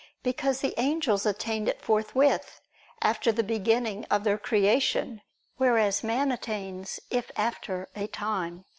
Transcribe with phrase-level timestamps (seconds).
[0.23, 2.59] Because the angels attained it forthwith
[3.03, 5.21] after the beginning of their creation:
[5.57, 8.65] whereas man attains if after a time.